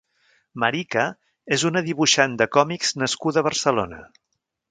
Marika 0.61 1.03
és 1.57 1.65
una 1.69 1.83
dibuixant 1.89 2.33
de 2.43 2.49
còmics 2.59 2.97
nascuda 3.03 3.43
a 3.43 3.47
Barcelona. 3.49 4.01